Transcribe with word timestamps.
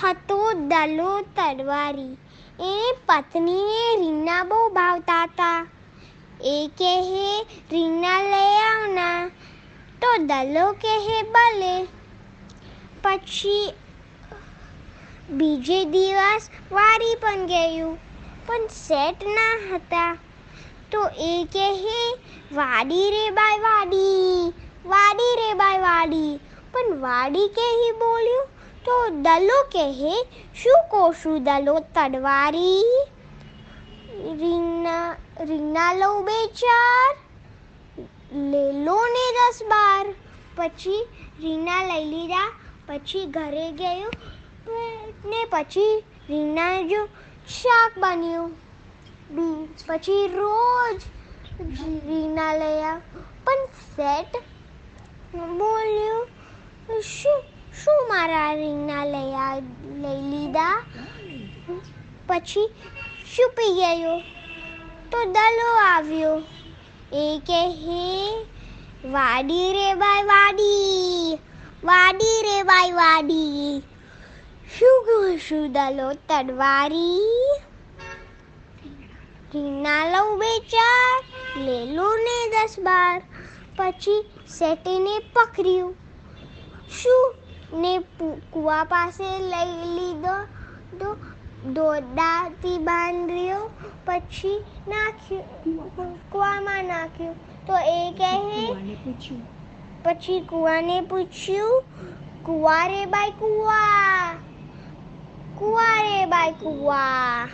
હતો 0.00 0.38
દલો 0.70 1.12
તરવારી 1.36 2.14
એને 2.66 2.90
પત્નીને 3.08 3.82
રીંગણા 3.94 4.42
બહુ 4.44 4.60
ભાવતા 4.72 5.22
હતા 5.24 5.58
એ 6.48 6.56
કહે 6.78 6.94
રીંગણા 7.70 8.20
લઈ 8.26 8.54
આવના 8.62 9.18
તો 10.02 10.10
દલો 10.24 10.66
કહે 10.78 11.18
ભલે 11.30 11.74
પછી 13.02 13.66
બીજે 15.32 15.80
દિવસ 15.92 16.50
વારી 16.70 17.16
પણ 17.18 17.46
ગયું 17.46 17.94
પણ 18.46 18.68
સેટ 18.76 19.24
ના 19.30 19.54
હતા 19.64 20.10
તો 20.90 21.04
એ 21.26 21.32
કહે 21.52 22.02
વાડી 22.52 23.06
રે 23.10 23.24
બાય 23.32 23.62
વાડી 23.62 24.52
વાડી 24.86 25.32
રે 25.36 25.48
બાય 25.54 25.80
વાડી 25.82 26.34
પણ 26.72 27.00
વાડી 27.00 27.48
કેહી 27.54 27.96
બોલ્યું 27.98 28.49
તો 28.84 28.96
દલો 29.20 29.58
કહે 29.70 30.14
શું 30.54 30.88
કોશું 30.90 31.36
દલો 31.44 31.74
તડવારી 31.90 32.98
રીંગણા 34.34 35.06
રીંગણા 35.42 35.90
લઉં 35.94 36.18
બે 36.24 36.36
ચાર 36.54 37.12
લે 38.46 38.64
લો 38.84 38.98
ને 39.08 39.24
દસ 39.34 39.58
બાર 39.68 40.04
પછી 40.56 41.00
રીંગણા 41.40 41.82
લઈ 41.84 42.06
લીધા 42.06 42.48
પછી 42.88 43.26
ઘરે 43.30 43.66
ગયું 43.74 44.14
ને 45.26 45.40
પછી 45.50 45.92
રીંગણા 46.28 46.76
જો 46.84 47.02
શાક 47.54 47.98
બન્યું 47.98 48.54
બી 49.30 49.58
પછી 49.86 50.22
રોજ 50.32 50.98
રીંગણા 51.58 52.52
લઈ 52.54 52.80
આવ 52.84 53.00
પણ 53.44 53.68
સેટ 53.88 54.32
બોલ્યું 55.54 56.26
શું 57.08 57.44
શું 57.75 58.09
મારા 58.09 58.53
રીંગણા 58.53 59.05
લઈ 59.05 59.61
લઈ 60.01 60.21
લીધા? 60.31 60.83
પછી 62.27 62.67
છુપી 63.37 63.73
ગયો? 63.73 64.19
તો 65.11 65.25
દલો 65.25 65.73
આવ્યો. 65.73 66.41
એ 67.13 67.41
કે, 67.47 67.67
હે, 67.67 68.35
વાડી 69.11 69.73
રે 69.73 69.93
બાય 69.93 70.23
વાડી 70.23 71.39
વાડી 71.83 72.41
રે 72.41 72.63
બાય 72.63 72.91
વાડી. 72.91 73.81
શું 74.79 75.39
છું 75.39 75.71
દલો 75.71 76.13
તડવારી? 76.13 77.47
રીંગણા 79.53 80.05
લઉં 80.05 80.39
બે 80.39 80.59
ચાર 80.59 81.23
લે 81.57 81.85
ને 82.15 82.49
દસ 82.49 82.75
બાર. 82.79 83.21
પછી 83.75 84.25
સેટેને 84.47 85.19
પકડ્યું. 85.19 85.93
શું 85.93 86.10
ને 87.76 87.92
કુવા 88.50 88.84
પાસે 88.86 89.28
લઈ 89.46 89.90
લીધો 89.92 90.36
તો 90.98 91.08
દોરડાથી 91.72 92.78
બાંધ્યો 92.80 93.64
પછી 94.06 94.56
નાખ્યું 94.88 95.92
કુવામાં 96.30 96.86
નાખ્યું 96.86 97.36
તો 97.66 97.78
એ 97.90 98.00
કહે 98.14 98.34
પછી 100.04 100.40
કુવાને 100.44 100.96
પૂછ્યું 101.02 101.82
કુવા 102.42 102.82
રે 102.86 103.00
બાય 103.06 103.32
કુવા 103.34 104.34
કુવા 105.56 105.96
રે 106.02 106.18
બાય 106.26 106.52
કુવા 106.54 107.48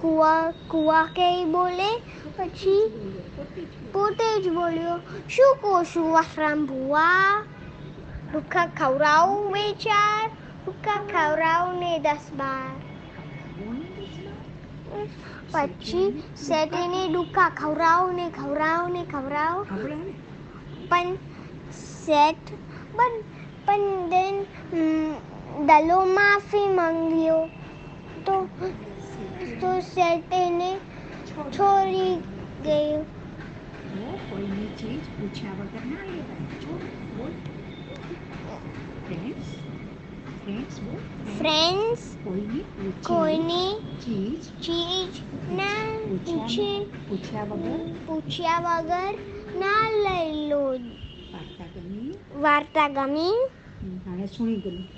કુવા 0.00 0.52
કુવા 0.68 1.04
કઈ 1.14 1.44
બોલે 1.48 1.90
પછી 2.38 2.82
પોતે 3.92 4.28
જ 4.40 4.50
બોલ્યો 4.50 4.96
શું 5.28 5.52
કોશું 5.60 6.08
વસરામ 6.14 6.66
ભુવા 6.66 7.42
ભૂખા 8.30 8.66
ખવડાવું 8.74 9.52
બે 9.52 9.64
ચાર 9.80 10.24
ભૂખા 10.62 11.00
ખવડાવું 11.06 11.80
ને 11.80 11.92
દસ 12.00 12.26
બાર 12.34 12.74
પછી 15.48 16.08
સેટેને 16.40 17.00
ડુક્કા 17.08 17.50
ખવડાવ 17.52 18.04
ને 18.14 18.26
ખવડાવ 18.32 18.82
ને 18.90 19.02
ખવડાવ 19.06 19.56
પણ 20.88 21.16
સેટ 21.76 22.52
પણ 22.92 23.14
પણ 23.66 24.10
દેન 24.10 24.36
દલો 25.66 25.98
માફી 26.12 26.68
માંગ્યો 26.74 27.42
તો 28.24 28.36
તો 29.60 29.70
સેટેને 29.84 30.70
છોડી 31.26 32.14
ગયો 32.62 33.04
કોઈની 34.26 34.70
ચીજ 34.76 35.04
પૂછ્યા 35.12 35.56
વગર 35.58 35.84
ના 35.86 36.06
લેવાય 36.06 36.60
જો 36.60 36.72
બોલ 37.12 37.34
ફ્રેન્ડ્સ 37.40 37.69
ફ્રેન્ડ્સ 40.38 40.76
બોલ 40.80 41.00
ફ્રેન્ડ્સ 41.30 42.04
કોઈની 42.24 42.64
પૂછી 42.72 43.02
કોઈની 43.02 43.72
ચીજ 44.00 44.44
ચીજ 44.60 45.12
ના 45.50 45.82
પૂછે 46.08 46.68
પૂછ્યા 47.06 47.46
વગર 47.46 47.82
પૂછ્યા 48.06 48.60
વગર 48.78 49.14
ના 49.56 49.84
લઈ 49.98 50.48
લો 50.48 50.62
વાર્તા 51.32 51.68
ગમી 51.74 52.12
વાર્તા 52.40 52.88
ગમી 52.90 53.38
હવે 54.06 54.26
સુણી 54.28 54.60
ગમી 54.60 54.88